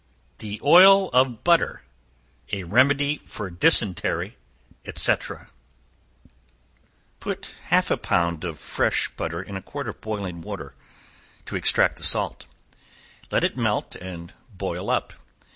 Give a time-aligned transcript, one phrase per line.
[0.39, 1.83] The Oil of Butter.
[2.51, 4.35] A Remedy for Dysentery,
[4.95, 5.15] &c.
[7.19, 10.73] Put half a pound of fresh butter in a quart of boiling water,
[11.45, 12.47] to extract the salt;
[13.29, 15.13] let it melt and boil up.